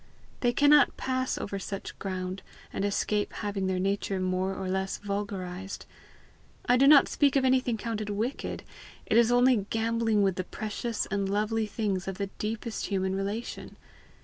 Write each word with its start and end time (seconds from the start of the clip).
They 0.39 0.51
cannot 0.51 0.97
pass 0.97 1.37
over 1.37 1.59
such 1.59 1.99
ground 1.99 2.41
and 2.73 2.83
escape 2.83 3.33
having 3.33 3.67
their 3.67 3.77
nature 3.77 4.19
more 4.19 4.55
or 4.55 4.67
less 4.67 4.97
vulgarized. 4.97 5.85
I 6.65 6.75
do 6.75 6.87
not 6.87 7.07
speak 7.07 7.35
of 7.35 7.45
anything 7.45 7.77
counted 7.77 8.09
wicked; 8.09 8.63
it 9.05 9.15
is 9.15 9.31
only 9.31 9.67
gambling 9.69 10.23
with 10.23 10.37
the 10.37 10.43
precious 10.43 11.05
and 11.11 11.29
lovely 11.29 11.67
things 11.67 12.07
of 12.07 12.17
the 12.17 12.31
deepest 12.39 12.87
human 12.87 13.13
relation! 13.15 13.75